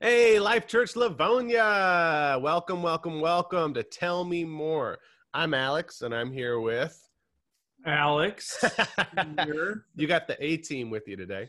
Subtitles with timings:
[0.00, 2.36] Hey, Life Church Livonia.
[2.42, 4.98] Welcome, welcome, welcome to Tell Me More.
[5.32, 7.00] I'm Alex, and I'm here with
[7.86, 8.62] Alex.
[9.94, 11.48] you got the A team with you today.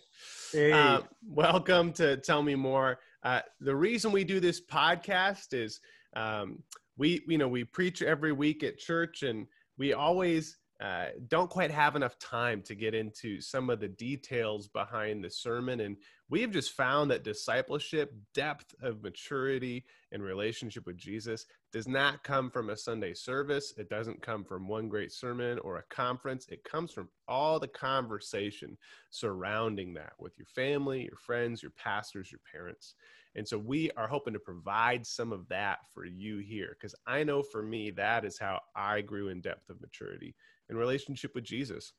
[0.51, 0.71] Hey.
[0.71, 2.99] Uh, welcome to Tell Me More.
[3.23, 5.81] Uh, the reason we do this podcast is
[6.15, 6.61] um,
[6.97, 9.47] we, you know, we preach every week at church, and
[9.79, 14.67] we always uh, don't quite have enough time to get into some of the details
[14.67, 15.79] behind the sermon.
[15.79, 15.95] And
[16.29, 22.23] we have just found that discipleship, depth of maturity, and relationship with Jesus does not
[22.23, 23.73] come from a Sunday service.
[23.77, 26.47] It doesn't come from one great sermon or a conference.
[26.49, 28.77] It comes from all the conversation
[29.11, 32.95] surrounding that with your family, your friends, your pastors, your parents.
[33.35, 37.23] And so we are hoping to provide some of that for you here because I
[37.23, 40.35] know for me, that is how I grew in depth of maturity
[40.69, 41.93] in relationship with Jesus.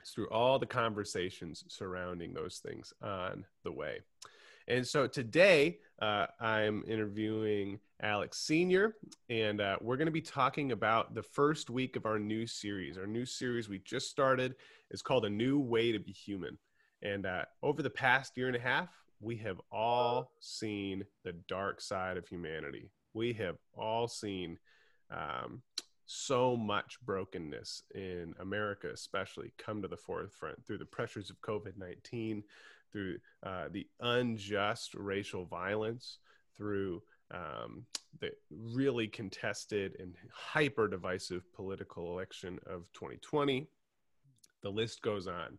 [0.00, 4.00] It's through all the conversations surrounding those things on the way.
[4.68, 8.96] And so today, uh, I'm interviewing Alex Senior,
[9.30, 12.98] and uh, we're going to be talking about the first week of our new series.
[12.98, 14.56] Our new series we just started
[14.90, 16.58] is called A New Way to Be Human.
[17.02, 18.88] And uh, over the past year and a half,
[19.20, 22.90] we have all seen the dark side of humanity.
[23.14, 24.58] We have all seen
[25.10, 25.62] um,
[26.06, 31.76] so much brokenness in America, especially, come to the forefront through the pressures of COVID
[31.76, 32.42] 19,
[32.92, 36.18] through uh, the unjust racial violence,
[36.56, 37.84] through um,
[38.20, 43.68] the really contested and hyper divisive political election of 2020.
[44.62, 45.58] The list goes on.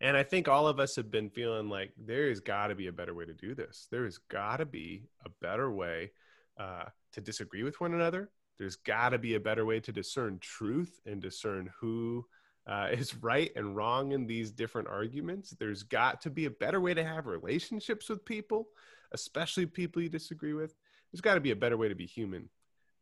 [0.00, 2.88] And I think all of us have been feeling like there has got to be
[2.88, 3.86] a better way to do this.
[3.90, 6.10] There has got to be a better way
[6.58, 8.30] uh, to disagree with one another.
[8.58, 12.24] There's got to be a better way to discern truth and discern who
[12.66, 15.50] uh, is right and wrong in these different arguments.
[15.50, 18.68] There's got to be a better way to have relationships with people,
[19.12, 20.74] especially people you disagree with.
[21.10, 22.48] There's got to be a better way to be human.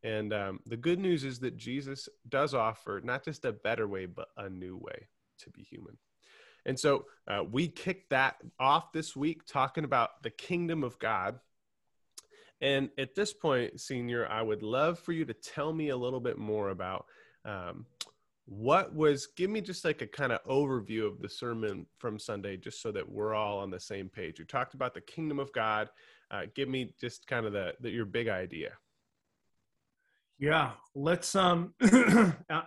[0.03, 4.07] And um, the good news is that Jesus does offer not just a better way,
[4.07, 5.09] but a new way
[5.41, 5.99] to be human.
[6.67, 11.39] And so uh, we kicked that off this week talking about the kingdom of God.
[12.61, 16.21] And at this point, Senior, I would love for you to tell me a little
[16.21, 17.07] bit more about
[17.45, 17.87] um,
[18.47, 22.57] what was, give me just like a kind of overview of the sermon from Sunday,
[22.57, 24.39] just so that we're all on the same page.
[24.39, 25.89] You talked about the kingdom of God.
[26.31, 28.73] Uh, give me just kind of the, the your big idea.
[30.39, 31.75] Yeah, let's um,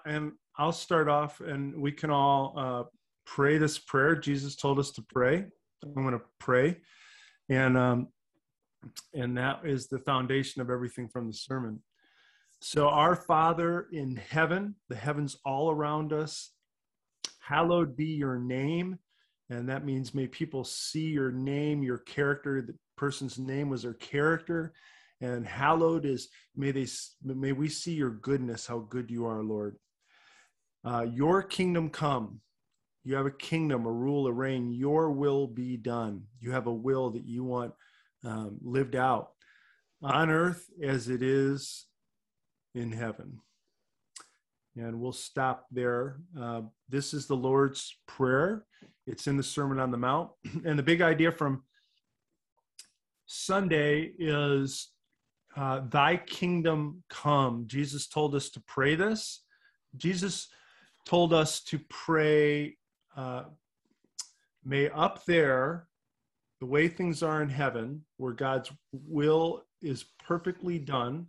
[0.06, 2.84] and I'll start off, and we can all uh,
[3.26, 4.16] pray this prayer.
[4.16, 5.46] Jesus told us to pray.
[5.84, 6.78] I'm going to pray,
[7.50, 8.08] and um,
[9.14, 11.82] and that is the foundation of everything from the sermon.
[12.62, 16.52] So, our Father in heaven, the heavens all around us,
[17.40, 19.00] hallowed be your name.
[19.50, 22.62] And that means may people see your name, your character.
[22.62, 24.74] The person's name was their character.
[25.20, 26.88] And hallowed is may they
[27.24, 29.78] may we see your goodness, how good you are, Lord.
[30.86, 32.40] Uh, your kingdom come.
[33.04, 34.72] You have a kingdom, a rule, a reign.
[34.72, 36.24] Your will be done.
[36.40, 37.74] You have a will that you want
[38.24, 39.32] um, lived out
[40.02, 41.86] on earth as it is
[42.76, 43.40] in heaven.
[44.76, 46.18] And we'll stop there.
[46.40, 48.66] Uh, this is the Lord's Prayer.
[49.06, 50.32] It's in the Sermon on the Mount.
[50.66, 51.64] And the big idea from
[53.26, 54.90] Sunday is
[55.56, 57.66] uh, Thy kingdom come.
[57.68, 59.44] Jesus told us to pray this.
[59.96, 60.48] Jesus
[61.06, 62.78] told us to pray,
[63.16, 63.44] uh,
[64.66, 65.88] may up there,
[66.64, 71.28] the way things are in heaven, where God's will is perfectly done,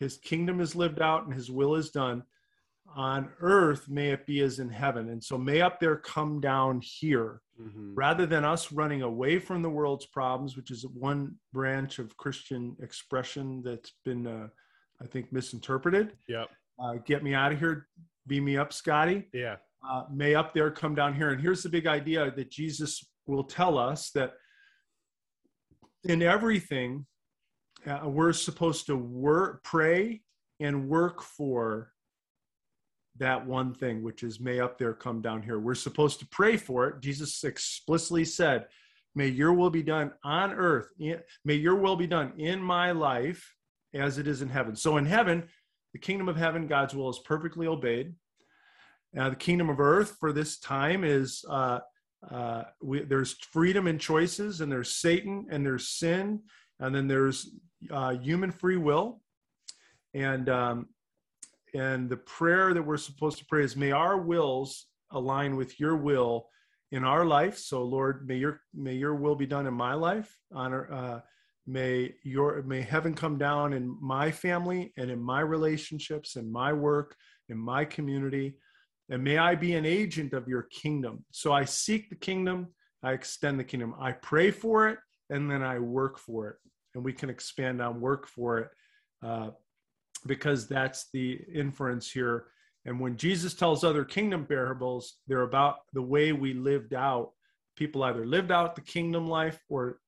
[0.00, 2.22] his kingdom is lived out, and his will is done.
[2.96, 5.10] On earth, may it be as in heaven.
[5.10, 7.42] And so, may up there come down here.
[7.60, 7.96] Mm-hmm.
[7.96, 12.76] Rather than us running away from the world's problems, which is one branch of Christian
[12.80, 14.48] expression that's been, uh,
[15.02, 16.14] I think, misinterpreted.
[16.30, 16.48] Yep.
[16.82, 17.88] Uh, get me out of here.
[18.26, 19.28] Beam me up, Scotty.
[19.34, 19.56] Yeah.
[19.86, 21.28] Uh, may up there come down here.
[21.28, 24.32] And here's the big idea that Jesus will tell us that
[26.04, 27.06] in everything,
[27.86, 30.22] uh, we're supposed to work, pray,
[30.60, 31.92] and work for
[33.18, 35.58] that one thing, which is may up there, come down here.
[35.58, 37.00] We're supposed to pray for it.
[37.00, 38.66] Jesus explicitly said,
[39.14, 40.88] May your will be done on earth.
[40.98, 43.54] May your will be done in my life
[43.94, 44.76] as it is in heaven.
[44.76, 45.48] So in heaven,
[45.94, 48.12] the kingdom of heaven, God's will is perfectly obeyed.
[49.14, 51.78] Now, the kingdom of earth for this time is uh,
[52.30, 56.40] uh, we, there's freedom and choices, and there's Satan, and there's sin,
[56.80, 57.50] and then there's
[57.90, 59.20] uh, human free will.
[60.14, 60.88] And um,
[61.74, 65.96] and the prayer that we're supposed to pray is, "May our wills align with Your
[65.96, 66.48] will
[66.90, 70.36] in our life." So, Lord, may Your may Your will be done in my life.
[70.52, 71.20] Honor, uh,
[71.66, 76.72] may your may heaven come down in my family and in my relationships in my
[76.72, 77.16] work
[77.48, 78.54] in my community
[79.10, 82.68] and may i be an agent of your kingdom so i seek the kingdom
[83.02, 84.98] i extend the kingdom i pray for it
[85.30, 86.56] and then i work for it
[86.94, 88.68] and we can expand on work for it
[89.22, 89.50] uh,
[90.26, 92.46] because that's the inference here
[92.84, 97.30] and when jesus tells other kingdom parables they're about the way we lived out
[97.76, 99.98] people either lived out the kingdom life or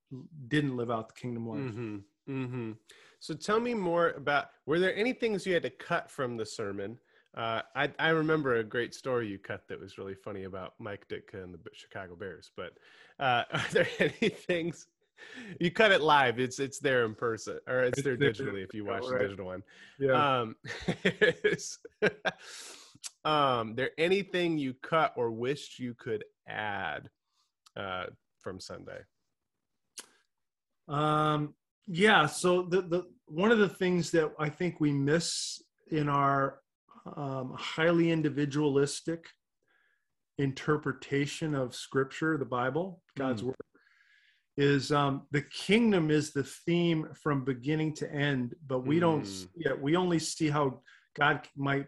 [0.49, 1.59] didn't live out the kingdom life.
[1.59, 1.97] Mm-hmm.
[2.29, 2.73] Mm-hmm.
[3.21, 6.47] So tell me more about were there any things you had to cut from the
[6.47, 6.99] sermon?
[7.39, 11.07] Uh, I, I remember a great story you cut that was really funny about Mike
[11.09, 12.51] Ditka and the Chicago Bears.
[12.57, 12.73] But
[13.21, 14.89] uh, are there any things
[15.61, 16.41] you cut it live?
[16.41, 19.63] It's it's there in person or it's, there digitally if you watch the digital one.
[20.01, 20.41] Yeah.
[20.41, 20.57] Um,
[23.25, 27.09] um, there anything you cut or wished you could add
[27.77, 28.07] uh,
[28.41, 28.99] from Sunday?
[30.89, 31.55] Um,
[31.87, 32.27] yeah.
[32.27, 35.63] So the the one of the things that I think we miss
[35.93, 36.59] in our
[37.17, 39.27] um, highly individualistic
[40.39, 43.47] interpretation of Scripture, the Bible, God's mm.
[43.47, 43.57] word,
[44.57, 49.01] is um, the kingdom is the theme from beginning to end, but we mm.
[49.01, 49.81] don't see it.
[49.81, 50.81] We only see how
[51.17, 51.87] God might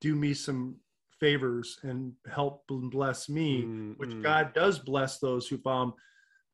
[0.00, 0.76] do me some
[1.20, 4.22] favors and help and bless me, mm, which mm.
[4.22, 5.92] God does bless those who follow him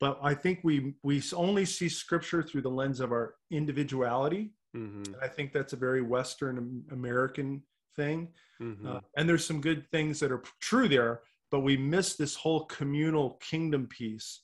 [0.04, 4.52] but I think we we only see scripture through the lens of our individuality.
[4.76, 5.14] Mm-hmm.
[5.22, 7.62] I think that's a very Western American
[7.96, 8.28] thing.
[8.60, 8.86] Mm-hmm.
[8.86, 11.20] Uh, and there's some good things that are true there,
[11.50, 14.42] but we miss this whole communal kingdom piece.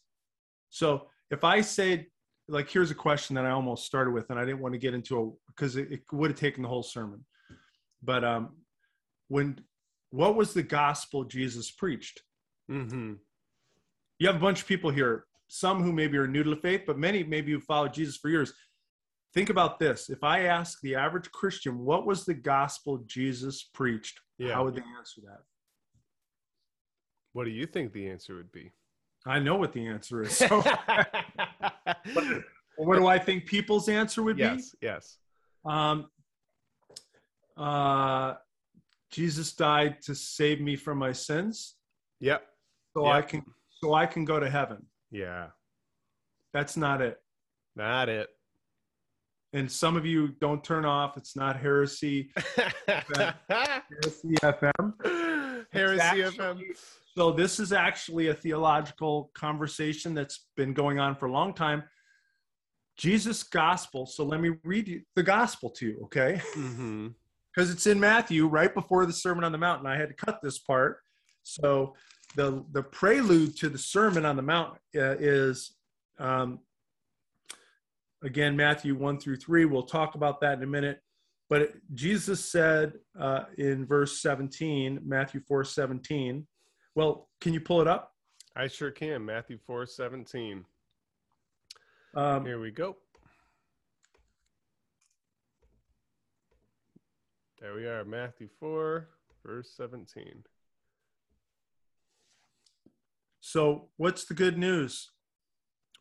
[0.70, 2.08] So if I say,
[2.48, 4.94] like, here's a question that I almost started with, and I didn't want to get
[4.94, 7.24] into a because it, it would have taken the whole sermon.
[8.02, 8.56] But um,
[9.28, 9.60] when
[10.10, 12.22] what was the gospel Jesus preached?
[12.70, 13.14] Mm-hmm.
[14.18, 16.82] You have a bunch of people here some who maybe are new to the faith,
[16.86, 18.52] but many maybe who followed Jesus for years.
[19.32, 20.10] Think about this.
[20.10, 24.20] If I ask the average Christian, what was the gospel Jesus preached?
[24.38, 24.54] Yeah.
[24.54, 25.42] How would they answer that?
[27.32, 28.72] What do you think the answer would be?
[29.26, 30.36] I know what the answer is.
[30.36, 30.62] So
[32.76, 34.86] what do I think people's answer would yes, be?
[34.86, 35.18] Yes.
[35.64, 36.08] Um,
[37.56, 38.34] uh,
[39.12, 41.76] Jesus died to save me from my sins.
[42.20, 42.42] Yep.
[42.94, 43.14] So yep.
[43.14, 43.44] I can
[43.82, 44.86] so I can go to heaven.
[45.10, 45.48] Yeah.
[46.52, 47.20] That's not it.
[47.76, 48.28] Not it.
[49.52, 51.16] And some of you don't turn off.
[51.16, 52.30] It's not heresy.
[52.86, 55.64] heresy FM.
[55.72, 56.60] Heresy actually, FM.
[57.16, 61.82] So this is actually a theological conversation that's been going on for a long time.
[62.96, 64.06] Jesus' gospel.
[64.06, 66.34] So let me read you the gospel to you, okay?
[66.34, 67.08] Because mm-hmm.
[67.56, 70.40] it's in Matthew right before the Sermon on the Mount, and I had to cut
[70.42, 70.98] this part.
[71.42, 71.94] So
[72.36, 75.74] the the prelude to the Sermon on the Mount uh, is
[76.18, 76.60] um,
[78.22, 79.64] again Matthew one through three.
[79.64, 81.00] We'll talk about that in a minute.
[81.48, 86.46] But Jesus said uh, in verse 17, Matthew 4 17.
[86.94, 88.14] Well, can you pull it up?
[88.54, 89.24] I sure can.
[89.24, 90.64] Matthew 4 17.
[92.14, 92.96] Um, Here we go.
[97.60, 99.06] There we are, Matthew 4,
[99.44, 100.44] verse 17.
[103.42, 105.10] So, what's the good news?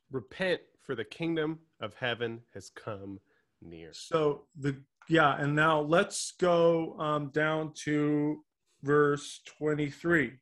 [0.10, 3.20] Repent, for the kingdom of heaven has come
[3.62, 3.90] near.
[3.94, 8.44] So, the yeah, and now let's go um, down to
[8.84, 10.34] verse 23.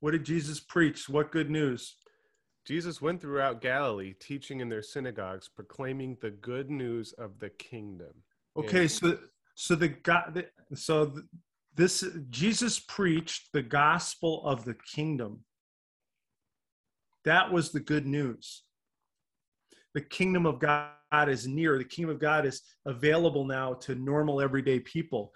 [0.00, 1.08] What did Jesus preach?
[1.08, 1.96] What good news?
[2.66, 8.12] Jesus went throughout Galilee, teaching in their synagogues, proclaiming the good news of the kingdom.
[8.56, 9.18] Okay, and- so
[9.54, 11.12] so the God, so
[11.76, 15.44] this Jesus preached the gospel of the kingdom.
[17.24, 18.64] That was the good news.
[19.94, 20.90] The kingdom of God
[21.28, 21.78] is near.
[21.78, 25.32] The kingdom of God is available now to normal everyday people.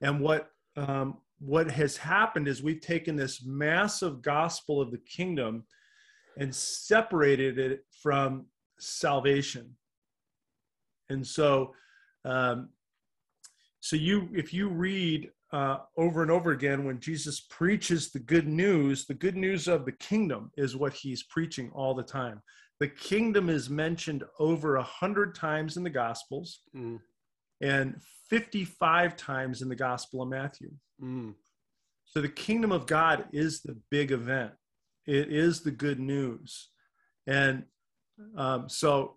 [0.00, 5.64] And what um, what has happened is we've taken this massive gospel of the kingdom
[6.38, 8.46] and separated it from
[8.78, 9.74] salvation.
[11.10, 11.74] And so,
[12.24, 12.68] um,
[13.80, 18.48] so you if you read uh, over and over again when Jesus preaches the good
[18.48, 22.40] news, the good news of the kingdom is what he's preaching all the time.
[22.80, 26.98] The kingdom is mentioned over a hundred times in the Gospels mm.
[27.60, 30.70] and 55 times in the Gospel of Matthew.
[31.00, 31.34] Mm.
[32.04, 34.52] So the kingdom of God is the big event.
[35.06, 36.70] It is the good news.
[37.26, 37.64] And
[38.36, 39.16] um, so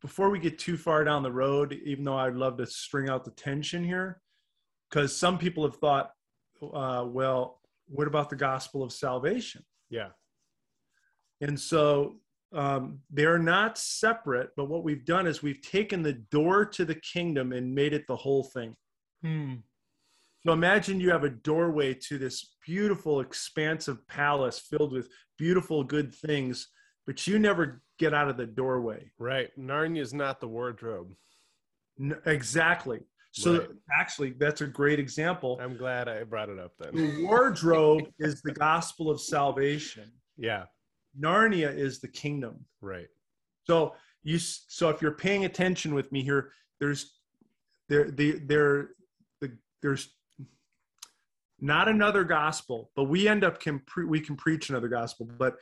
[0.00, 3.24] before we get too far down the road, even though I'd love to string out
[3.24, 4.20] the tension here,
[4.90, 6.10] because some people have thought,
[6.62, 9.64] uh, well, what about the gospel of salvation?
[9.88, 10.08] Yeah.
[11.44, 12.16] And so
[12.54, 16.94] um, they're not separate, but what we've done is we've taken the door to the
[16.94, 18.74] kingdom and made it the whole thing.
[19.22, 19.54] Hmm.
[20.46, 25.08] So imagine you have a doorway to this beautiful, expansive palace filled with
[25.38, 26.68] beautiful, good things,
[27.06, 29.10] but you never get out of the doorway.
[29.18, 29.50] Right.
[29.58, 31.14] Narnia is not the wardrobe.
[32.26, 33.00] Exactly.
[33.32, 33.68] So Right.
[33.98, 35.58] actually, that's a great example.
[35.60, 36.94] I'm glad I brought it up then.
[36.94, 40.10] The wardrobe is the gospel of salvation.
[40.36, 40.64] Yeah.
[41.18, 42.64] Narnia is the kingdom.
[42.80, 43.08] Right.
[43.66, 47.18] So you so if you're paying attention with me here, there's
[47.88, 48.90] there the there
[49.40, 49.52] the
[49.82, 50.08] there's
[51.60, 55.56] not another gospel, but we end up can pre, we can preach another gospel, but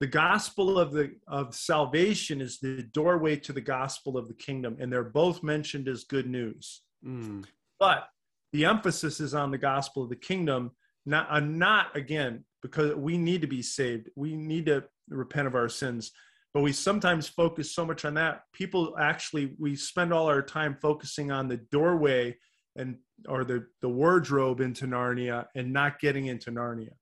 [0.00, 4.76] the gospel of the of salvation is the doorway to the gospel of the kingdom,
[4.80, 6.82] and they're both mentioned as good news.
[7.06, 7.44] Mm.
[7.78, 8.08] But
[8.52, 10.72] the emphasis is on the gospel of the kingdom,
[11.06, 14.08] not uh, not again because we need to be saved.
[14.16, 16.12] We need to repent of our sins.
[16.54, 18.42] But we sometimes focus so much on that.
[18.52, 22.36] People actually we spend all our time focusing on the doorway
[22.76, 22.96] and
[23.28, 26.92] or the the wardrobe into Narnia and not getting into Narnia.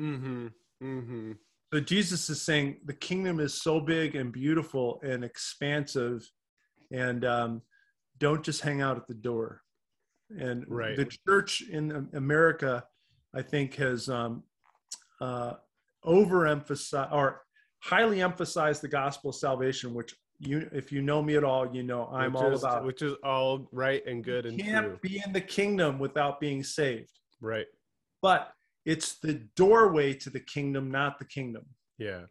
[0.00, 0.46] Mm-hmm.
[0.82, 1.32] Mm-hmm.
[1.72, 6.26] So Jesus is saying the kingdom is so big and beautiful and expansive,
[6.90, 7.62] and um,
[8.16, 9.62] don't just hang out at the door.
[10.30, 10.96] And Right.
[10.96, 12.84] the church in America,
[13.34, 14.44] I think, has um,
[15.20, 15.54] uh,
[16.04, 17.42] overemphasized or
[17.80, 19.94] highly emphasize the gospel of salvation.
[19.94, 22.84] Which you, if you know me at all, you know I'm which all is, about.
[22.84, 24.98] Which is all right and good and can't true.
[25.02, 27.18] be in the kingdom without being saved.
[27.40, 27.66] Right.
[28.22, 28.52] But
[28.84, 31.64] it's the doorway to the kingdom, not the kingdom.
[31.98, 32.22] Yeah.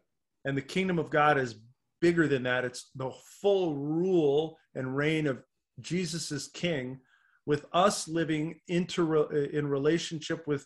[0.44, 1.56] and the kingdom of God is
[2.00, 2.64] bigger than that.
[2.64, 3.10] It's the
[3.42, 5.42] full rule and reign of
[5.80, 7.00] Jesus as King,
[7.46, 10.64] with us living inter in relationship with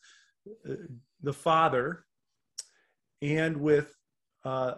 [0.69, 0.75] uh,
[1.23, 2.05] the Father
[3.23, 3.95] and with
[4.45, 4.75] uh,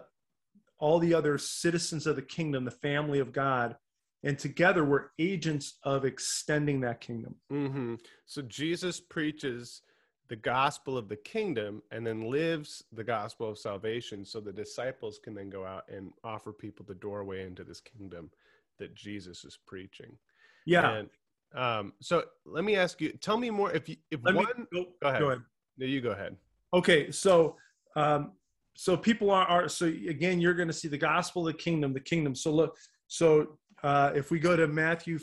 [0.79, 3.75] all the other citizens of the kingdom, the family of God,
[4.23, 7.35] and together we're agents of extending that kingdom.
[7.51, 7.95] Mm-hmm.
[8.25, 9.81] So Jesus preaches
[10.27, 15.19] the gospel of the kingdom and then lives the gospel of salvation so the disciples
[15.23, 18.31] can then go out and offer people the doorway into this kingdom
[18.79, 20.17] that Jesus is preaching.
[20.65, 20.95] Yeah.
[20.95, 21.09] And
[21.53, 24.63] um, so let me ask you, tell me more if you, if Let one, me
[24.73, 25.21] go, go ahead.
[25.21, 25.41] Go ahead.
[25.77, 26.35] No, you go ahead.
[26.73, 27.55] Okay, so
[27.95, 28.33] um,
[28.75, 31.93] so people are, are so again, you're going to see the gospel, of the kingdom,
[31.93, 32.35] the kingdom.
[32.35, 35.19] So look, so uh, if we go to Matthew,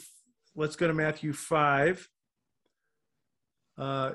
[0.57, 2.09] let's go to Matthew five.
[3.79, 4.13] Uh,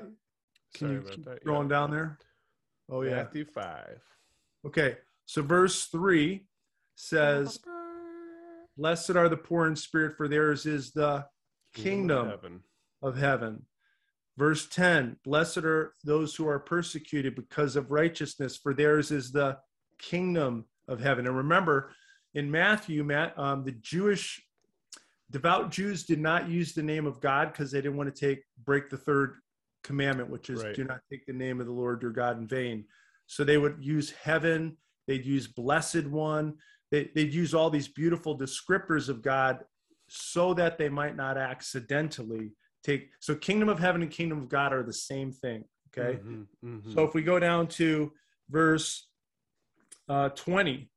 [0.74, 1.44] can Sorry you keep that.
[1.44, 1.76] going Yeah.
[1.76, 2.18] down there?
[2.90, 3.16] Oh yeah.
[3.16, 4.00] Matthew 5.
[4.66, 4.96] Okay,
[5.26, 6.46] so verse three
[6.96, 7.60] says,
[8.76, 11.26] "Blessed are the poor in spirit, for theirs is the
[11.74, 12.60] kingdom of heaven.
[13.02, 13.66] of heaven.
[14.38, 19.58] Verse 10 Blessed are those who are persecuted because of righteousness, for theirs is the
[19.98, 21.26] kingdom of heaven.
[21.26, 21.90] And remember,
[22.34, 24.40] in Matthew, Matt, um, the Jewish
[25.30, 28.44] devout Jews did not use the name of God because they didn't want to take
[28.64, 29.34] break the third
[29.82, 30.74] commandment, which is Right.
[30.74, 32.86] do not take the name of the Lord your God in vain.
[33.26, 34.76] So they would use heaven,
[35.08, 36.54] they'd use blessed one,
[36.92, 39.64] they, they'd use all these beautiful descriptors of God
[40.08, 42.52] so that they might not accidentally
[42.84, 45.64] take so kingdom of heaven and kingdom of god are the same thing
[45.96, 46.94] okay Mhm, mhm.
[46.94, 48.12] so if we go down to
[48.50, 49.08] verse
[50.08, 50.90] uh, 20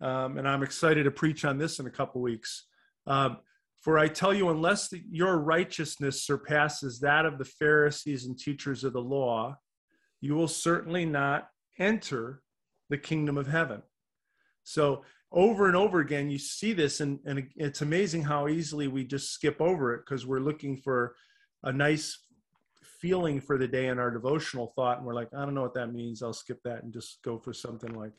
[0.00, 2.66] um, and i'm excited to preach on this in a couple weeks
[3.06, 3.38] um,
[3.80, 8.84] for i tell you unless the, your righteousness surpasses that of the pharisees and teachers
[8.84, 9.56] of the law
[10.20, 12.42] you will certainly not enter
[12.90, 13.82] the kingdom of heaven
[14.62, 15.02] so
[15.34, 19.32] over and over again you see this and, and it's amazing how easily we just
[19.32, 21.16] skip over it because we're looking for
[21.64, 22.20] a nice
[23.00, 25.74] feeling for the day in our devotional thought and we're like i don't know what
[25.74, 26.22] that means.
[26.22, 28.12] I'll skip that and just go for something like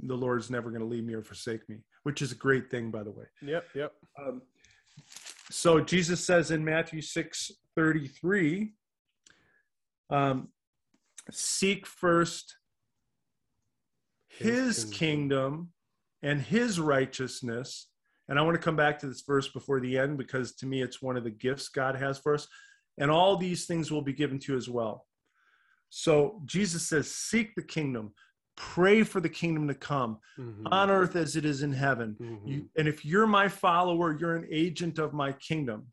[0.00, 2.90] the lord's never going to leave me or forsake me which is a great thing
[2.90, 3.24] by the way.
[3.42, 3.92] Yep, yep.
[4.20, 4.42] um,
[5.50, 8.74] so jesus says in matthew 6 33
[10.10, 10.48] um,
[11.30, 12.56] seek first
[14.28, 15.70] his kingdom
[16.22, 17.88] and his righteousness.
[18.28, 20.82] And I want to come back to this verse before the end because to me
[20.82, 22.46] it's one of the gifts God has for us.
[22.98, 25.06] And all these things will be given to you as well.
[25.88, 28.12] So Jesus says, Seek the kingdom,
[28.56, 32.16] pray for the kingdom to come Mhm, on earth as it is in heaven.
[32.20, 32.46] mhm.
[32.46, 35.86] You, and if you're my follower, you're an agent of my kingdom.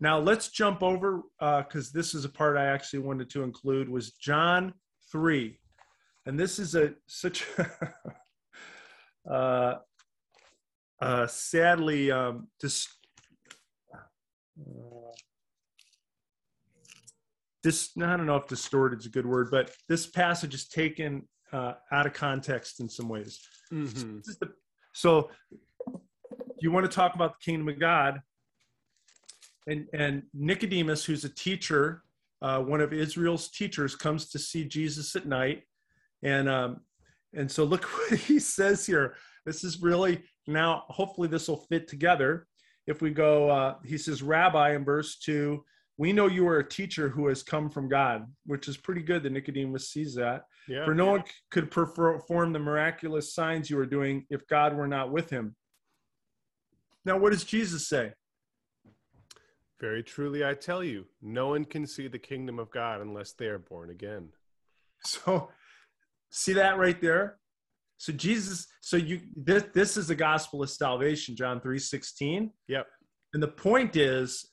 [0.00, 4.10] Now let's jump over because this is a part I actually wanted to include was
[4.12, 4.74] John
[5.12, 5.60] three,
[6.26, 7.46] and this is a such
[9.30, 9.74] uh,
[11.00, 12.88] uh, sadly um, dis,
[13.94, 13.98] uh,
[17.62, 21.28] dis I don't know if distorted is a good word, but this passage is taken
[21.52, 23.40] uh, out of context in some ways.
[23.72, 24.18] Mhm.
[24.18, 24.54] This is the-
[24.94, 25.30] so
[26.60, 28.22] you want to talk about the kingdom of God,
[29.66, 32.02] and and Nicodemus, who's a teacher,
[32.40, 35.64] uh, one of Israel's teachers, comes to see Jesus at night,
[36.22, 36.84] and um,
[37.34, 39.16] and so look what he says here.
[39.44, 40.84] This is really now.
[40.88, 42.46] Hopefully, this will fit together.
[42.86, 45.64] If we go, uh, he says, Rabbi, in verse two,
[45.98, 49.22] we know you are a teacher who has come from God, which is pretty good
[49.22, 50.42] that Nicodemus sees that.
[50.68, 50.84] Yeah.
[50.84, 55.12] For no one could perform the miraculous signs you are doing if God were not
[55.12, 55.54] with him.
[57.04, 58.12] Now, what does Jesus say?
[59.80, 63.46] Very truly, I tell you, no one can see the kingdom of God unless they
[63.46, 64.28] are born again.
[65.04, 65.50] So,
[66.32, 67.38] see that right there?
[67.98, 72.50] So Jesus, so you this this is the gospel of salvation, John 3 16.
[72.66, 72.86] Yep.
[73.34, 74.50] And the point is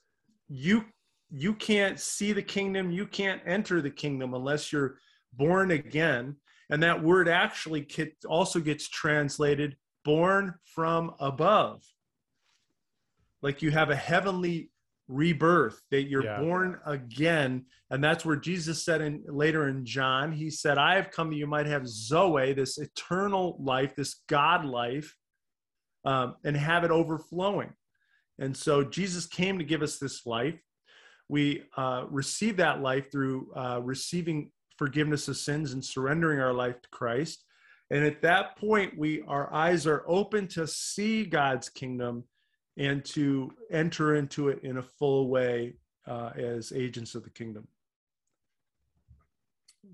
[0.48, 0.86] you
[1.32, 4.98] you can't see the kingdom, you can't enter the kingdom unless you're
[5.34, 6.36] born again.
[6.70, 7.88] And that word actually
[8.28, 11.84] also gets translated born from above.
[13.42, 14.70] Like you have a heavenly
[15.10, 16.40] rebirth, that you're Yeah.
[16.40, 17.66] born again.
[17.90, 21.36] And that's where Jesus said in later in John, he said, I have come that
[21.36, 25.16] you might have Zoe, this eternal life, this God life,
[26.06, 27.74] um, and have it overflowing.
[28.38, 30.62] And so Jesus came to give us this life.
[31.28, 36.82] We uh, receive that life through uh, receiving forgiveness of sins and surrendering our life
[36.82, 37.44] to Christ.
[37.92, 42.24] And at that point, we our eyes are open to see God's kingdom
[42.80, 45.76] and to enter into it in a full way
[46.08, 47.68] uh, as agents of the kingdom.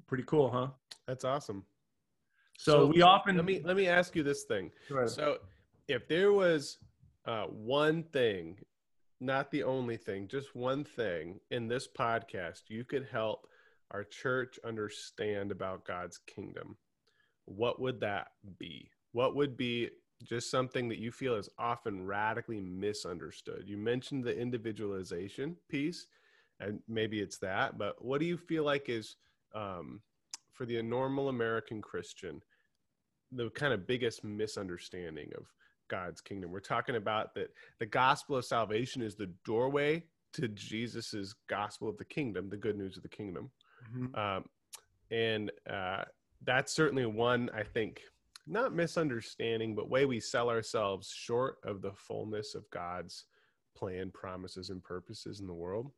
[0.07, 0.67] Pretty cool, huh?
[1.07, 1.65] That's awesome.
[2.57, 4.71] So, we often let me let me ask you this thing.
[4.89, 5.09] Ahead.
[5.09, 5.39] So,
[5.89, 6.77] if there was
[7.25, 8.57] uh, one thing,
[9.19, 13.47] not the only thing, just one thing in this podcast you could help
[13.91, 16.77] our church understand about God's kingdom,
[17.45, 18.27] what would that
[18.57, 18.89] be?
[19.11, 19.89] What would be
[20.23, 23.63] just something that you feel is often radically misunderstood?
[23.67, 26.07] You mentioned the individualization piece,
[26.59, 29.17] and maybe it's that, but what do you feel like is
[29.53, 30.01] um,
[30.53, 32.41] for the normal American Christian?
[33.31, 35.45] the kind of biggest misunderstanding of
[35.87, 36.51] God's kingdom.
[36.51, 41.97] We're talking about that the gospel of salvation is the doorway to Jesus's gospel of
[41.97, 43.51] the kingdom, the good news of the kingdom.
[43.91, 44.17] Mhm.
[44.17, 44.45] Um,
[45.11, 46.05] and uh,
[46.43, 48.01] that's certainly one, I think,
[48.47, 53.25] not misunderstanding, but way we sell ourselves short of the fullness of God's
[53.75, 55.91] plan, promises, and purposes in the world.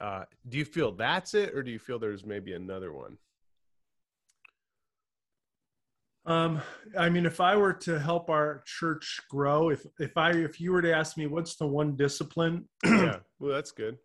[0.00, 3.18] Uh, do you feel that's it, or do you feel there's maybe another one?
[6.24, 6.60] Um,
[6.96, 10.72] I mean, if I were to help our church grow, if if I if you
[10.72, 13.96] were to ask me what's the one discipline yeah, well, that's good.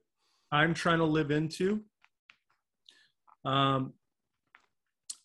[0.52, 1.82] I'm trying to live into,
[3.44, 3.94] um,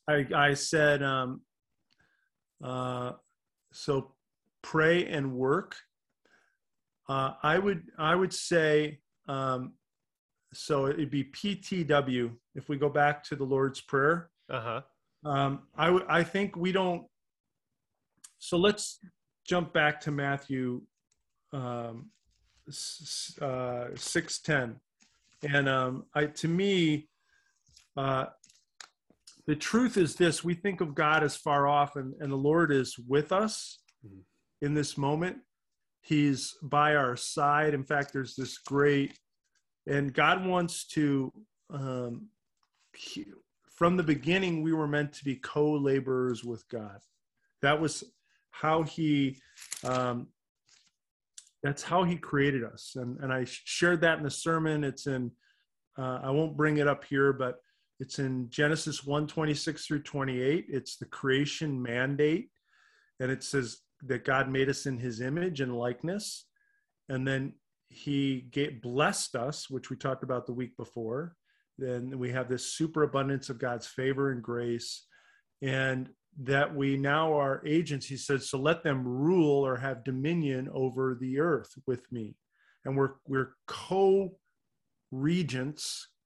[0.08, 1.42] I I said um,
[2.62, 3.12] uh,
[3.72, 4.12] so
[4.62, 5.76] pray and work.
[7.08, 9.72] Uh, I would I would say um,
[10.52, 14.30] so it'd be PTW if we go back to the Lord's Prayer.
[14.50, 14.80] Uh huh.
[15.30, 17.04] Um, I w- I think we don't.
[18.38, 19.00] So let's
[19.46, 20.82] jump back to Matthew
[21.52, 22.10] um,
[22.68, 24.76] s- uh, six ten,
[25.42, 27.08] and um, I to me,
[27.96, 28.26] uh,
[29.48, 32.70] the truth is this: we think of God as far off, and, and the Lord
[32.70, 34.22] is with us Mhm.
[34.60, 35.38] in this moment.
[36.02, 37.74] He's by our side.
[37.74, 39.18] In fact, there's this great,
[39.86, 41.32] and God wants to.
[41.70, 42.28] Um,
[42.94, 43.32] he-
[43.70, 46.98] from the beginning we were meant to be co-laborers with god
[47.62, 48.02] that was
[48.50, 49.40] how he
[49.84, 50.26] um,
[51.62, 55.30] that's how he created us and, and i shared that in the sermon it's in
[55.96, 57.60] uh, i won't bring it up here but
[58.00, 62.50] it's in genesis 1 26 through 28 it's the creation mandate
[63.20, 66.46] and it says that god made us in his image and likeness
[67.08, 67.54] and then
[67.90, 71.34] he gave, blessed us which we talked about the week before
[71.78, 75.06] then we have this superabundance of God's favor and grace,
[75.62, 76.10] and
[76.42, 78.06] that we now are agents.
[78.06, 82.34] He says, so let them rule or have dominion over the earth with me,
[82.84, 84.38] and we're we're co-regents,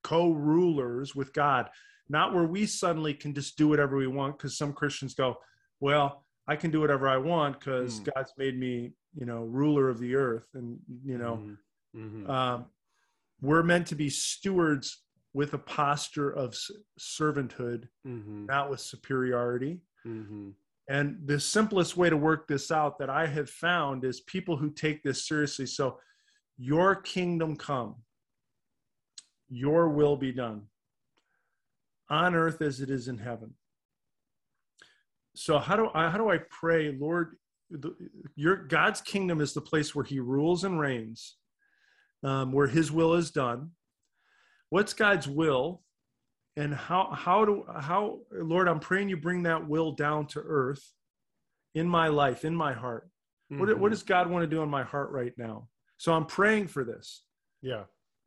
[0.03, 1.69] co-rulers with God,
[2.09, 4.38] not where we suddenly can just do whatever we want.
[4.38, 5.38] Because some Christians go,
[5.81, 8.11] well, I can do whatever I want because Hmm.
[8.15, 11.57] God's made me, you know, ruler of the earth, and you know.
[11.95, 12.29] Mhm.
[12.29, 12.67] Um,
[13.41, 16.57] we're meant to be stewards with a posture of
[16.99, 18.47] servanthood, Mhm.
[18.47, 19.81] not with superiority.
[20.05, 20.55] Mhm.
[20.88, 24.71] And the simplest way to work this out that I have found is people who
[24.71, 25.67] take this seriously.
[25.67, 26.01] So,
[26.59, 28.05] your kingdom come,
[29.53, 30.62] your will be done
[32.09, 33.55] on earth as it is in heaven.
[35.35, 37.37] so how do I how do I pray, Lord?
[37.71, 37.95] The,
[38.35, 41.37] your God's kingdom is the place where He rules and reigns,
[42.23, 43.71] um, where His will is done.
[44.71, 45.83] What's God's will,
[46.57, 48.69] and how how do how Lord?
[48.69, 50.83] I'm praying you bring that will down to earth,
[51.75, 53.09] in my life, in my heart.
[53.53, 53.61] Mm-hmm.
[53.61, 55.69] What what does God want to do in my heart right now?
[55.99, 57.23] So I'm praying for this.
[57.61, 57.85] Yeah.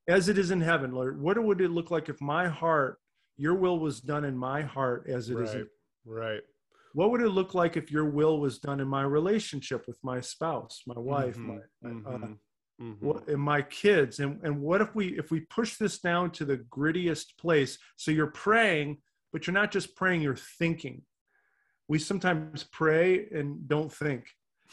[0.07, 1.19] As it is in heaven, Lord.
[1.19, 2.99] What would it look like if my heart,
[3.37, 5.47] Your will was done in my heart as it right.
[5.47, 5.67] is in
[6.05, 6.41] Right.
[6.93, 10.21] What would it look like if your will was done in my relationship with my
[10.21, 11.57] spouse, my wife, mm-hmm.
[11.81, 12.07] my, mm-hmm.
[12.07, 12.27] Uh,
[12.81, 13.05] mm-hmm.
[13.05, 14.19] What, and my kids?
[14.19, 17.77] And, and what if we if we push this down to the grittiest place?
[17.97, 18.99] So you're praying,
[19.33, 21.01] but you're not just praying; you're thinking.
[21.89, 24.27] We sometimes pray and don't think,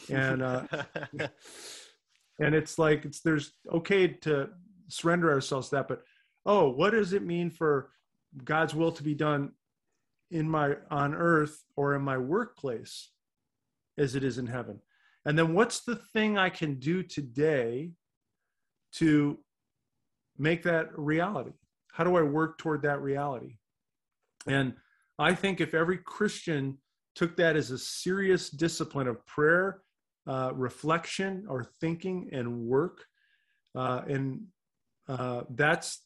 [0.09, 0.63] and uh,
[2.39, 4.49] and it's like it's there's okay to
[4.87, 6.03] surrender ourselves to that, but
[6.45, 7.91] oh, what does it mean for
[8.43, 9.51] God's will to be done
[10.31, 13.09] in my on earth or in my workplace
[13.97, 14.79] as it is in heaven?
[15.25, 17.91] And then what's the thing i can do today
[18.93, 19.39] to
[20.37, 21.53] make that reality?
[21.91, 23.57] How do i work toward that reality?
[24.47, 24.73] And
[25.19, 26.77] i think if every christian
[27.15, 29.81] took that as a serious discipline of prayer
[30.27, 33.05] uh, reflection or thinking and work
[33.75, 34.41] uh, and
[35.07, 36.01] uh, that's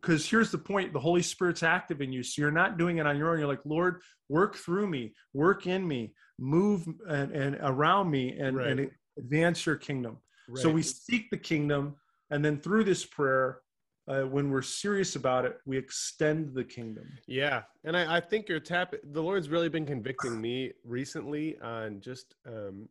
[0.00, 3.06] because here's the point the holy spirit's active in you so you're not doing it
[3.06, 7.56] on your own you're like lord work through me work in me move and, and
[7.60, 8.66] around me and, right.
[8.68, 10.18] and advance your kingdom
[10.48, 10.62] right.
[10.62, 11.94] so we seek the kingdom
[12.30, 13.60] and then through this prayer
[14.06, 18.48] uh, when we're serious about it we extend the kingdom yeah and i, I think
[18.48, 22.88] your tap the lord's really been convicting me recently on just um,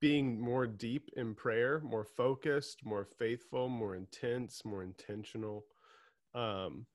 [0.00, 5.64] being more deep in prayer, more focused, more faithful, more intense, more intentional.
[6.34, 6.86] Um,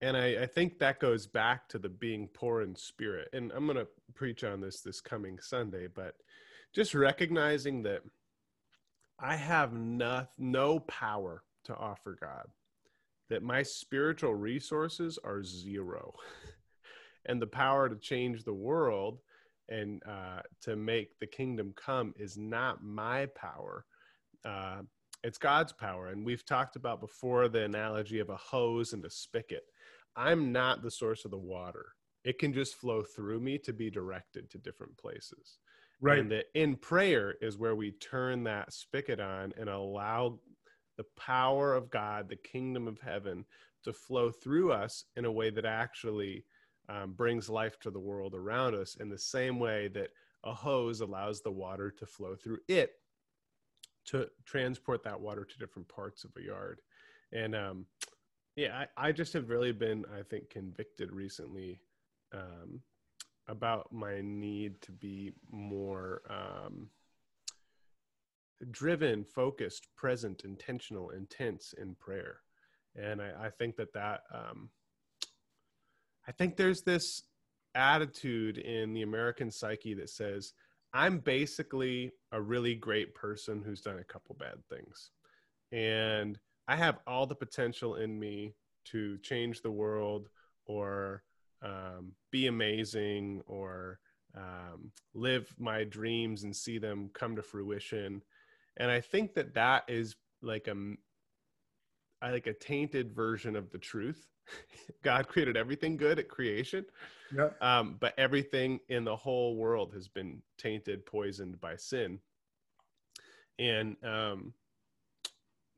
[0.00, 3.28] and I, I, think that goes back to the being poor in spirit.
[3.32, 6.14] And I'm going to preach on this this coming Sunday, but
[6.74, 8.00] just recognizing that
[9.20, 12.46] I have no, no power to offer God,
[13.28, 16.14] that my spiritual resources are zero,
[17.26, 19.20] and the power to change the world
[19.72, 23.84] and uh, to make the kingdom come is not my power.
[24.44, 24.82] Uh,
[25.24, 26.08] it's God's power.
[26.08, 29.64] And we've talked about before the analogy of a hose and a spigot.
[30.16, 31.86] I'm not the source of the water.
[32.24, 35.58] It can just flow through me to be directed to different places.
[36.00, 36.18] Right.
[36.18, 40.40] And that in prayer is where we turn that spigot on and allow
[40.98, 43.44] the power of God, the kingdom of heaven,
[43.84, 46.44] to flow through us in a way that actually
[46.92, 50.10] um, brings life to the world around us in the same way that
[50.44, 52.92] a hose allows the water to flow through it
[54.04, 56.80] to transport that water to different parts of a yard.
[57.32, 57.86] And um,
[58.56, 61.80] yeah, I, I, just have really been, I think, convicted recently
[62.34, 62.80] um,
[63.48, 66.90] about my need to be more um,
[68.70, 72.40] driven, focused, present, intentional, intense in prayer.
[72.96, 74.68] And I, I think that that um,
[76.26, 77.22] I think there's this
[77.74, 80.52] attitude in the American psyche that says,
[80.92, 85.10] I'm basically a really great person who's done a couple bad things.
[85.72, 88.54] And I have all the potential in me
[88.86, 90.28] to change the world
[90.66, 91.22] or
[91.62, 94.00] um, be amazing or
[94.36, 98.22] um, live my dreams and see them come to fruition.
[98.76, 100.76] And I think that that is like a
[102.30, 104.28] like a tainted version of the truth
[105.02, 106.84] God created everything good at creation.
[107.34, 107.48] Yeah.
[107.60, 112.18] Um, but everything in the whole world has been tainted, poisoned by sin.
[113.58, 114.52] And um,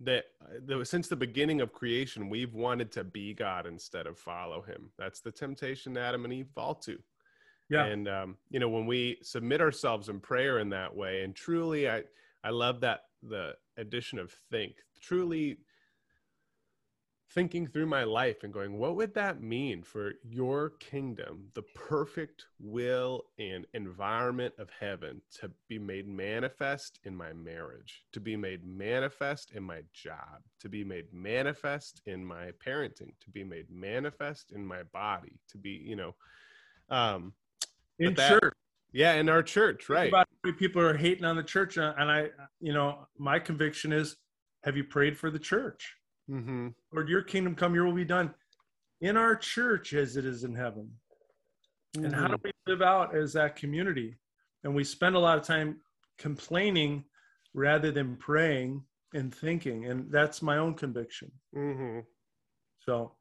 [0.01, 0.25] that,
[0.67, 4.91] that since the beginning of creation, we've wanted to be God instead of follow Him.
[4.99, 6.99] That's the temptation Adam and Eve fall to.
[7.71, 7.85] Yeah.
[7.85, 11.89] And um, you know, when we submit ourselves in prayer in that way, and truly,
[11.89, 12.03] I
[12.43, 14.75] I love that the addition of think.
[15.01, 15.57] Truly,
[17.35, 22.47] thinking through my life and going, what would that mean for your kingdom, the perfect
[22.61, 28.65] will and environment of heaven to be made manifest in my marriage, to be made
[28.65, 34.53] manifest in my job, to be made manifest in my parenting, to be made manifest
[34.53, 36.15] in my body, to be, you know,
[36.89, 37.33] um,
[37.99, 38.55] in that, church.
[38.93, 40.13] Yeah, in our church, right.
[40.57, 41.79] people are hating on the church.
[41.79, 44.17] Uh, and I, you know, my conviction is
[44.63, 45.97] have you prayed for the church?
[46.31, 46.69] Mm-hmm.
[46.93, 48.35] Lord, your kingdom come, your will be done
[49.01, 50.91] in our church as it is in heaven.
[51.97, 52.07] Mm-hmm.
[52.07, 52.49] And how do mm-hmm.
[52.67, 54.17] we live out as that community?
[54.63, 55.81] And we spend a lot of time
[56.19, 57.05] complaining
[57.53, 58.83] rather than praying
[59.13, 59.87] and thinking.
[59.87, 61.31] And that's my own conviction.
[61.55, 62.01] Mm-hmm.
[62.81, 63.13] So,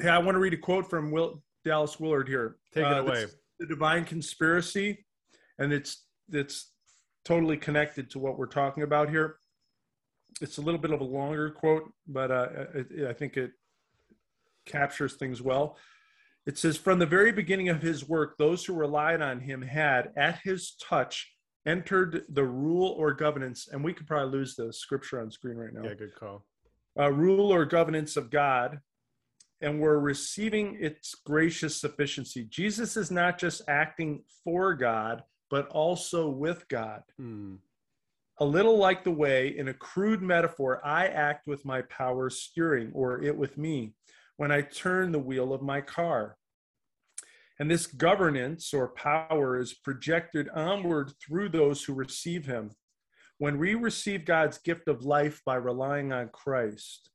[0.00, 2.56] hey, I want to read a quote from Will Dallas Willard here.
[2.72, 3.26] Take it uh, away.
[3.60, 5.04] The divine conspiracy,
[5.58, 6.72] and it's it's
[7.24, 9.36] totally connected to what we're talking about here.
[10.40, 13.52] It's a little bit of a longer quote, but uh, it, I think it
[14.66, 15.76] captures things well.
[16.46, 20.10] It says, From the very beginning of his work, those who relied on him had,
[20.16, 21.32] at his touch,
[21.66, 23.68] entered the rule or governance.
[23.70, 25.84] And we could probably lose the scripture on screen right now.
[25.84, 26.44] Yeah, good call.
[26.98, 28.80] Uh, rule or governance of God,
[29.60, 32.44] and we're receiving its gracious sufficiency.
[32.50, 37.02] Jesus is not just acting for God, but also with God.
[37.16, 37.54] Hmm.
[38.42, 42.90] A little like the way, in a crude metaphor, I act with my power steering,
[42.92, 43.94] or it with me,
[44.36, 46.36] when I turn the wheel of my car.
[47.60, 52.72] And this governance or power is projected onward through those who receive him.
[53.38, 57.10] When we receive God's gift of life by relying on Christ,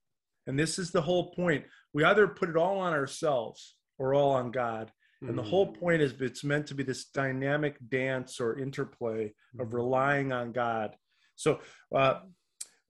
[0.45, 4.31] and this is the whole point, we either put it all on ourselves or all
[4.31, 4.93] on God.
[5.21, 5.79] And the whole Hmm.
[5.79, 9.73] point is it's meant to be this dynamic dance or interplay of Mhm.
[9.73, 10.95] relying on God.
[11.37, 11.59] So
[11.95, 12.19] uh,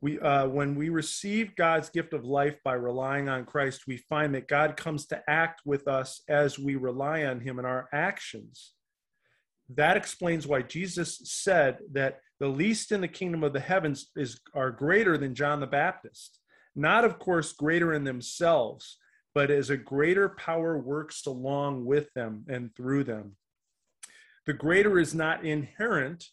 [0.02, 4.34] we uh, when we receive God's gift of life by relying on Christ, we find
[4.34, 8.74] that God comes to act with us as we rely on Him in our actions.
[9.70, 14.40] That explains why Jesus said that the least in the kingdom of the heavens is
[14.56, 16.40] are greater than John the Baptist.
[16.76, 18.98] Not, of course, greater in themselves,
[19.34, 23.36] but as a greater power works along with them and through them.
[24.46, 26.30] The greater is not inherent,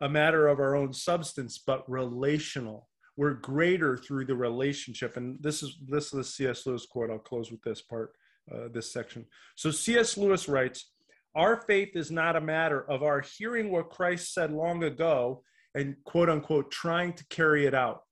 [0.00, 2.88] a matter of our own substance, but relational.
[3.16, 5.16] We're greater through the relationship.
[5.16, 6.66] And this is this is the C.S.
[6.66, 7.10] Lewis quote.
[7.10, 8.12] I'll close with this part,
[8.52, 9.24] uh, this section.
[9.54, 10.18] So C.S.
[10.18, 10.90] Lewis writes,
[11.34, 15.42] our faith is not a matter of our hearing what Christ said long ago
[15.74, 18.02] and quote unquote trying to carry it out.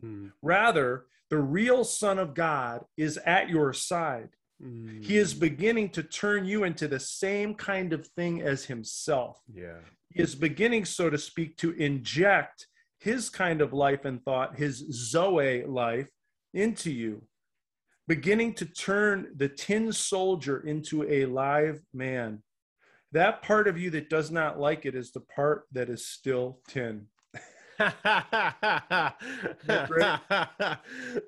[0.00, 0.28] Hmm.
[0.40, 4.30] Rather, the real Son of God is at your side.
[4.62, 5.00] Hmm.
[5.00, 9.40] He is beginning to turn you into the same kind of thing as himself.
[9.52, 9.80] Yeah.
[10.12, 12.66] He is beginning, so to speak, to inject
[12.98, 16.08] his kind of life and thought, his Zoe life,
[16.52, 17.22] into you,
[18.08, 22.42] beginning to turn the tin soldier into a live man.
[23.12, 26.60] That part of you that does not like it is the part that is still
[26.68, 27.06] tin.
[27.80, 27.94] oh,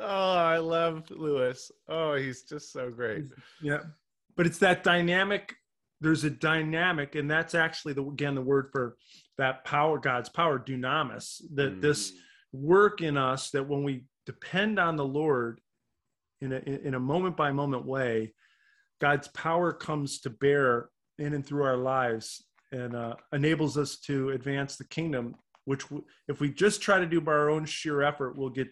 [0.00, 1.70] I love Lewis.
[1.88, 3.24] Oh, he's just so great.
[3.62, 3.78] Yeah.
[4.36, 5.54] But it's that dynamic.
[6.02, 8.96] There's a dynamic, and that's actually the again the word for
[9.38, 11.40] that power, God's power, dunamis.
[11.54, 12.12] That this
[12.52, 15.60] work in us that when we depend on the Lord
[16.40, 18.34] in a in a moment by moment way,
[19.00, 24.30] God's power comes to bear in and through our lives and uh, enables us to
[24.30, 25.34] advance the kingdom.
[25.64, 28.68] Which, w- if we just try to do by our own sheer effort, we'll get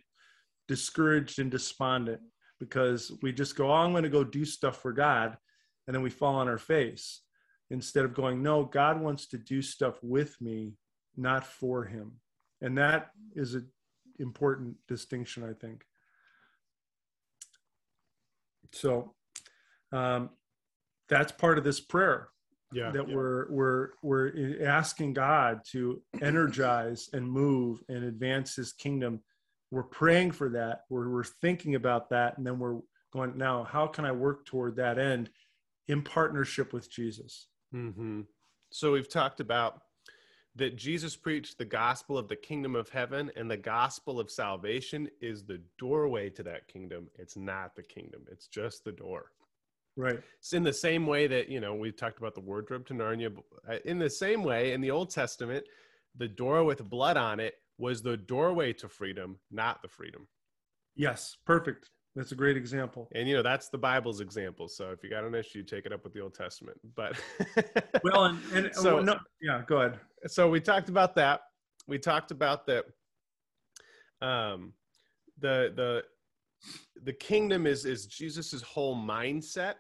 [0.67, 2.21] discouraged and despondent
[2.59, 5.37] because we just go, "Oh, I'm going to go do stuff for God,"
[5.87, 7.23] and then we fall on our face
[7.71, 10.77] instead of going, "No, God wants to do stuff with me,
[11.17, 12.21] not for Him,"
[12.61, 13.71] and that is an
[14.19, 15.85] important distinction, I think.
[18.73, 19.15] So,
[19.93, 20.31] um,
[21.09, 22.29] that's part of this prayer
[22.73, 22.91] Yeah.
[22.93, 23.15] that yeah.
[23.15, 29.23] we're we're we're asking God to energize and move and advance His kingdom.
[29.73, 30.85] We're praying for that.
[30.89, 32.81] We're we're thinking about that, and then we're
[33.13, 33.65] going now.
[33.65, 35.31] How can I work toward that end
[35.91, 37.49] in partnership with Jesus?
[37.73, 38.23] hmm
[38.71, 39.83] So we've talked about
[40.57, 45.09] that Jesus preached the gospel of the kingdom of heaven, and the gospel of salvation
[45.21, 47.09] is the doorway to that kingdom.
[47.15, 49.33] It's not the kingdom; it's just the door.
[49.97, 50.21] Right.
[50.39, 53.37] It's in the same way that you know we talked about the wardrobe to Narnia.
[53.69, 55.65] uh, In the same way, in the Old Testament,
[56.17, 60.27] the door with blood on it was the doorway to freedom, not the freedom.
[60.97, 61.37] Yes.
[61.47, 61.91] Perfect.
[62.17, 63.09] That's a great example.
[63.15, 64.67] And you know that's the Bible's example.
[64.69, 66.77] So if you got an issue, take it up with the Old Testament.
[66.97, 67.17] But
[68.05, 69.63] Well, and, and So- oh, no, yeah.
[69.67, 70.01] Go ahead.
[70.27, 71.43] so we talked about that.
[71.87, 72.85] We talked about that.
[74.23, 74.73] Um,
[75.39, 76.05] the the
[77.03, 79.75] the kingdom is is Jesus's whole mindset,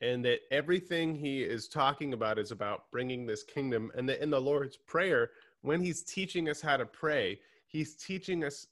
[0.00, 3.92] and that everything he is talking about is about bringing this kingdom.
[3.96, 5.30] And that in the Lord's prayer,
[5.62, 8.66] when he's teaching us how to pray, he's teaching us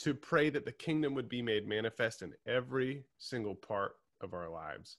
[0.00, 4.48] to pray that the kingdom would be made manifest in every single part of our
[4.48, 4.98] lives.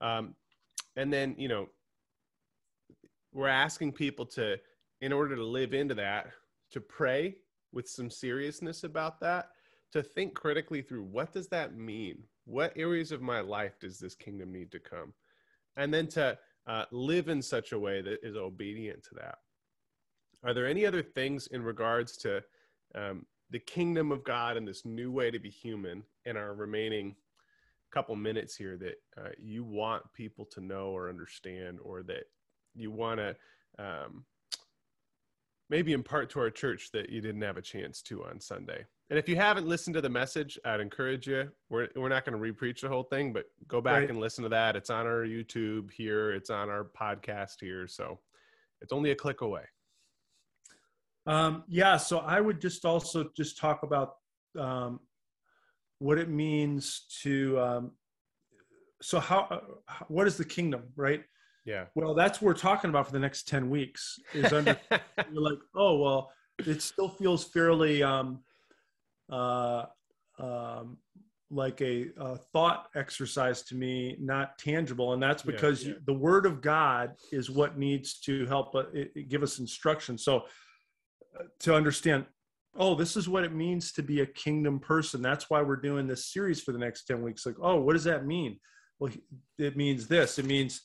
[0.00, 0.34] Um,
[0.96, 1.68] and then you know
[3.32, 4.56] we're asking people to
[5.00, 6.28] in order to live into that
[6.70, 7.36] to pray
[7.72, 9.50] with some seriousness about that
[9.92, 12.22] to think critically through what does that mean?
[12.44, 15.12] What areas of my life does this kingdom need to come?
[15.76, 19.36] And then to uh, live in such a way that is obedient to that.
[20.44, 22.42] Are there any other things in regards to
[22.94, 27.14] um, the kingdom of god and this new way to be human in our remaining
[27.92, 32.24] couple minutes here that uh, you want people to know or understand or that
[32.74, 33.34] you want to
[33.78, 34.24] um,
[35.70, 38.84] maybe impart to our church that you didn't have a chance to on Sunday.
[39.08, 41.48] And if you haven't listened to the message, I'd encourage you.
[41.70, 44.10] We're we're not going to repreach the whole thing, but go back Right.
[44.10, 44.74] and listen to that.
[44.76, 46.32] It's on our YouTube here.
[46.32, 47.86] It's on our podcast here.
[47.86, 48.18] So
[48.82, 49.62] it's only a click away.
[51.26, 54.14] Um, yeah, so I would just also just talk about
[54.58, 55.00] um,
[55.98, 57.58] what it means to.
[57.60, 57.90] Um,
[59.02, 61.22] so how, uh, what is the kingdom, right?
[61.64, 61.86] Yeah.
[61.94, 64.18] Well, that's what we're talking about for the next ten weeks.
[64.32, 68.40] Is under you're like, oh well, it still feels fairly um,
[69.30, 69.86] uh,
[70.38, 70.98] um,
[71.50, 75.90] like a, a thought exercise to me, not tangible, and that's because yeah.
[75.90, 79.58] You, the Word of God is what needs to help uh, it, it give us
[79.58, 80.16] instruction.
[80.16, 80.44] So
[81.60, 82.26] to understand.
[82.78, 85.22] Oh, this is what it means to be a kingdom person.
[85.22, 87.46] That's why we're doing this series for the next 10 weeks.
[87.46, 88.60] Like, oh, what does that mean?
[88.98, 89.12] Well,
[89.58, 90.38] it means this.
[90.38, 90.82] It means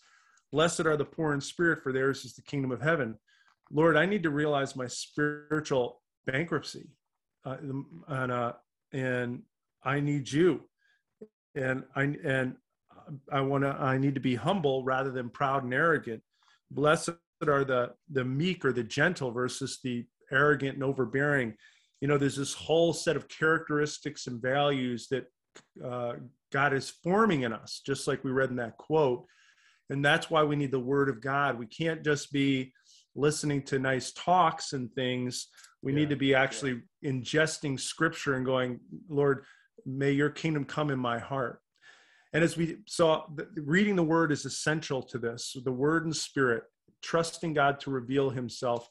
[0.51, 3.17] Blessed are the poor in spirit, for theirs is the kingdom of heaven.
[3.71, 6.89] Lord, I need to realize my spiritual bankruptcy,
[7.45, 7.55] uh,
[8.07, 8.53] and uh,
[8.91, 9.43] and
[9.83, 10.63] I need you,
[11.55, 12.55] and I and
[13.31, 13.69] I want to.
[13.69, 16.21] I need to be humble rather than proud and arrogant.
[16.69, 17.11] Blessed
[17.47, 21.55] are the the meek or the gentle versus the arrogant and overbearing.
[21.99, 25.25] You know, there's this whole set of characteristics and values that
[25.83, 26.13] uh,
[26.51, 29.25] God is forming in us, just like we read in that quote.
[29.89, 31.59] And that's why we need the word of god.
[31.59, 32.73] We can't just be
[33.15, 35.47] listening to nice talks and things.
[35.81, 39.43] We Yeah, need to be actually ingesting scripture and going lord
[39.85, 41.59] may your kingdom come in my heart.
[42.33, 45.55] And as we saw reading the word is essential to this.
[45.63, 46.63] The word and spirit
[47.01, 48.87] trusting god to reveal himself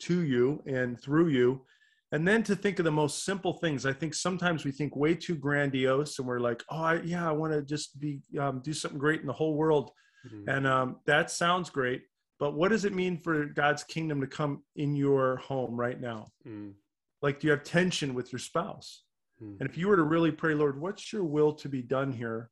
[0.00, 1.64] to you and through you
[2.12, 5.14] and then to think of the most simple things i think sometimes we think way
[5.14, 8.72] too grandiose and we're like oh I, yeah i want to just be um, do
[8.72, 9.90] something great in the whole world
[10.26, 10.48] Mhm.
[10.48, 12.02] and um, that sounds great.
[12.40, 16.26] But what does it mean for God's kingdom to come in your home right now?
[16.46, 16.74] Mm,
[17.22, 19.04] Like, do you have tension with your spouse?
[19.40, 22.12] mm, And if you were to really pray, Lord, what's your will to be done
[22.12, 22.50] here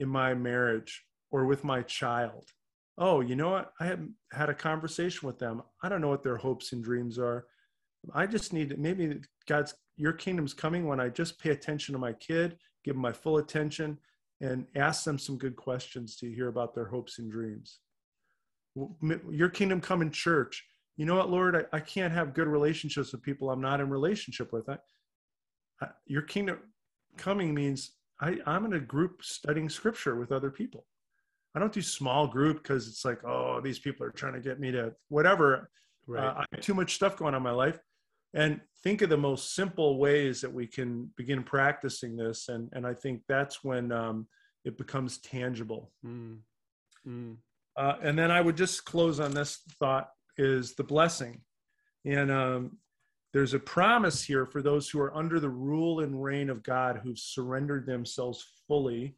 [0.00, 2.44] in my marriage or with my child?
[2.98, 3.72] Oh, you know what?
[3.80, 5.62] I haven't had a conversation with them.
[5.82, 7.46] I don't know what their hopes and dreams are.
[8.14, 11.98] I just need to, maybe God's your kingdom's coming when I just pay attention to
[11.98, 13.98] my kid, give them my full attention,
[14.40, 17.80] and ask them some good questions to hear about their hopes and dreams.
[19.30, 20.64] Your kingdom come in church.
[20.96, 21.54] You know what, Lord?
[21.56, 24.68] I, I can't have good relationships with people I'm not in relationship with.
[24.68, 24.78] I,
[25.82, 26.58] I, your kingdom
[27.18, 30.86] coming means I, I'm in a group studying scripture with other people.
[31.54, 34.60] I don't do small group because it's like, oh, these people are trying to get
[34.60, 35.70] me to whatever.
[36.06, 36.24] right.
[36.24, 37.78] Uh, I have too much stuff going on in my life.
[38.34, 42.48] And think of the most simple ways that we can begin practicing this.
[42.48, 44.28] And, and I think that's when um,
[44.64, 45.90] it becomes tangible.
[46.06, 46.38] Mm,
[47.06, 47.36] mm,
[47.76, 51.40] Uh, and then I would just close on this thought is the blessing.
[52.04, 52.78] And um,
[53.32, 57.00] there's a promise here for those who are under the rule and reign of God
[57.02, 59.16] who've surrendered themselves fully.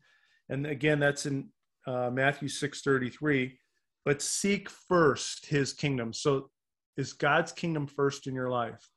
[0.48, 1.48] And again, that's in
[1.86, 3.58] uh, Matthew 6:33.
[4.04, 6.12] But seek first his kingdom.
[6.12, 6.50] So
[6.96, 8.88] is God's kingdom first in your life?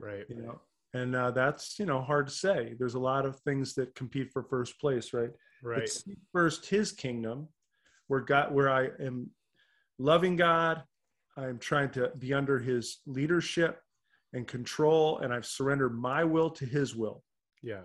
[0.00, 0.24] right.
[0.28, 0.60] You know,
[0.94, 2.74] and uh, that's you know hard to say.
[2.78, 5.30] There's a lot of things that compete for first place, right?
[5.64, 5.80] Right.
[5.80, 7.48] but seek first his kingdom
[8.08, 9.30] where god where i am
[10.00, 10.82] loving god
[11.36, 13.78] i'm trying to be under his leadership
[14.32, 17.22] and control and i've surrendered my will to his will
[17.62, 17.82] Yeah.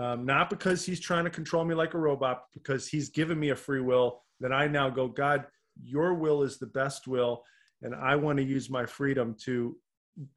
[0.00, 3.50] Um, not because he's trying to control me like a robot because he's given me
[3.50, 5.46] a free will that i now go god
[5.82, 7.42] your will is the best will
[7.82, 9.76] and i want to use my freedom to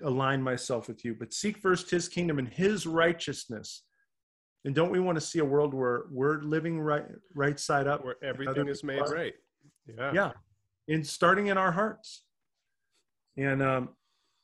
[0.03, 1.15] align myself with you.
[1.15, 3.83] But seek first his kingdom and his righteousness.
[4.63, 7.03] And don't we want to see a world where we're living right
[7.35, 9.33] right side up Where everything is made right.
[9.87, 10.11] Yeah.
[10.13, 10.31] yeah.
[10.87, 12.23] In starting in our hearts.
[13.37, 13.89] And um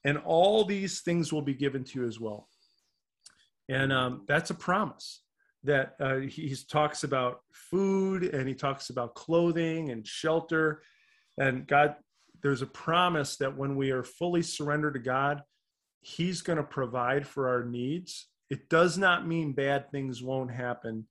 [0.03, 2.47] and all these things will be given to you as well
[3.71, 5.21] and um that's a promise
[5.63, 10.81] that uh, he, talks about food and he talks about clothing and shelter.
[11.37, 11.95] And god
[12.43, 15.43] there's a promise that when we are fully surrendered to god
[16.03, 18.27] he's going to provide for our needs.
[18.49, 21.07] It does not mean bad things won't happen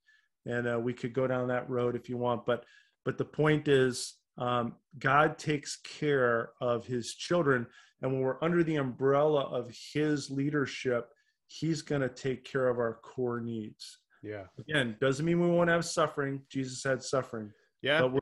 [0.47, 2.64] and uh, we could go down that road if you want but
[3.05, 7.66] but the point is um, god takes care of his children.
[8.03, 11.11] And when we're under the umbrella of his leadership
[11.53, 14.44] he's going to take care of our core needs Yeah.
[14.59, 17.51] again doesn't mean we won't have suffering jesus had suffering
[17.82, 18.01] Yeah.
[18.03, 18.20] but we're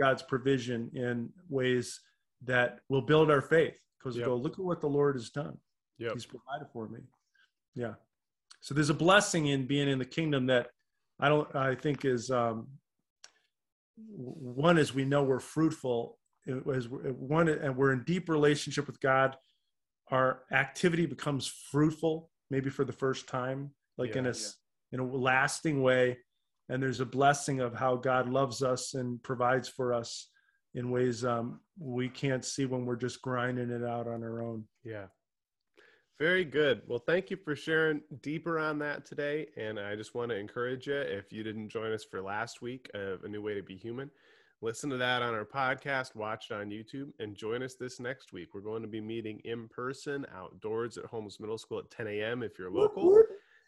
[0.00, 2.00] god's provision in ways
[2.44, 4.26] that will build our faith because Yep.
[4.26, 5.56] we go look at what the lord has done
[5.98, 6.10] Yeah.
[6.12, 7.00] he's provided for me
[7.74, 7.94] yeah
[8.60, 10.68] so there's a blessing in being in the kingdom that
[11.18, 12.66] i don't i think is um
[13.96, 16.18] one is we know we're fruitful
[16.74, 19.34] as one and we're in deep relationship with God,
[20.12, 24.48] our activity becomes fruitful, maybe for the first time, like yeah, in a yeah.
[24.92, 26.18] in a lasting way.
[26.68, 30.28] And there's a blessing of how God loves us and provides for us
[30.74, 34.64] in ways um, we can't see when we're just grinding it out on our own.
[34.84, 35.06] Yeah.
[36.18, 36.82] Very good.
[36.86, 39.48] Well, thank you for sharing deeper on that today.
[39.56, 42.90] And I just want to encourage you if you didn't join us for last week
[42.94, 44.10] of A New Way to Be Human,
[44.62, 48.32] listen to that on our podcast, watch it on YouTube, and join us this next
[48.32, 48.54] week.
[48.54, 52.42] We're going to be meeting in person outdoors at Holmes Middle School at 10 a.m.
[52.42, 53.18] if you're local.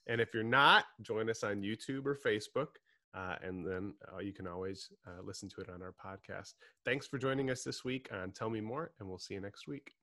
[0.06, 2.68] And if you're not, join us on YouTube or Facebook.
[3.14, 6.54] Uh, and then uh, you can always uh, listen to it on our podcast.
[6.84, 9.66] Thanks for joining us this week on Tell Me More, and we'll see you next
[9.66, 9.97] week.